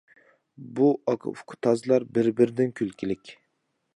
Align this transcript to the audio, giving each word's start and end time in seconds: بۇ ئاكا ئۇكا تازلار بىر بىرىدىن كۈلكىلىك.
بۇ 0.79 0.87
ئاكا 1.11 1.33
ئۇكا 1.33 1.59
تازلار 1.67 2.07
بىر 2.17 2.31
بىرىدىن 2.39 2.75
كۈلكىلىك. 2.81 3.35